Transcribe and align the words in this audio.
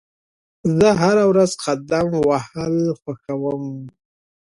زه 0.77 0.89
هره 1.01 1.23
ورځ 1.31 1.51
قدم 1.65 2.07
وهل 2.27 2.75
خوښوم. 2.99 3.63